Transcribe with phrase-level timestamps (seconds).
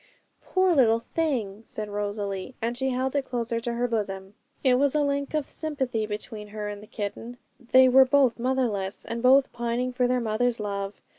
[0.43, 4.95] 'Poor little thing!' said Rosalie; and she held it closer to her bosom; it was
[4.95, 9.53] a link of sympathy between her and the kitten; they were both motherless, and both
[9.53, 11.03] pining for their mother's love.